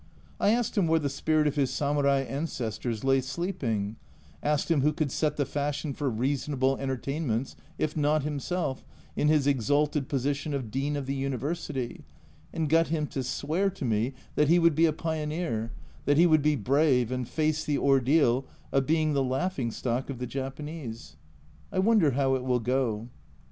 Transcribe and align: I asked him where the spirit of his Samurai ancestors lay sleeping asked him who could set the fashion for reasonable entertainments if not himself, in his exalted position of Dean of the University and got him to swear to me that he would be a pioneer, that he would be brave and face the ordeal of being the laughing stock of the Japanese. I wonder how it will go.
I 0.39 0.49
asked 0.49 0.75
him 0.79 0.87
where 0.87 0.99
the 0.99 1.09
spirit 1.11 1.45
of 1.45 1.53
his 1.53 1.69
Samurai 1.71 2.21
ancestors 2.21 3.03
lay 3.03 3.21
sleeping 3.21 3.97
asked 4.41 4.71
him 4.71 4.81
who 4.81 4.93
could 4.93 5.11
set 5.11 5.37
the 5.37 5.45
fashion 5.45 5.93
for 5.93 6.09
reasonable 6.09 6.75
entertainments 6.77 7.55
if 7.77 7.95
not 7.95 8.23
himself, 8.23 8.83
in 9.15 9.27
his 9.27 9.45
exalted 9.45 10.09
position 10.09 10.55
of 10.55 10.71
Dean 10.71 10.95
of 10.95 11.05
the 11.05 11.13
University 11.13 12.03
and 12.51 12.67
got 12.67 12.87
him 12.87 13.05
to 13.09 13.21
swear 13.21 13.69
to 13.69 13.85
me 13.85 14.15
that 14.33 14.47
he 14.49 14.57
would 14.57 14.73
be 14.73 14.87
a 14.87 14.91
pioneer, 14.93 15.71
that 16.05 16.17
he 16.17 16.25
would 16.25 16.41
be 16.41 16.55
brave 16.55 17.11
and 17.11 17.29
face 17.29 17.63
the 17.63 17.77
ordeal 17.77 18.47
of 18.71 18.87
being 18.87 19.13
the 19.13 19.21
laughing 19.23 19.69
stock 19.69 20.09
of 20.09 20.17
the 20.17 20.25
Japanese. 20.25 21.15
I 21.71 21.77
wonder 21.77 22.09
how 22.17 22.33
it 22.33 22.43
will 22.43 22.59
go. 22.59 23.09